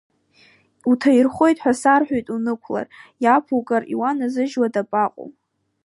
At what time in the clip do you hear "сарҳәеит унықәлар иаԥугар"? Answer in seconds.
1.81-3.83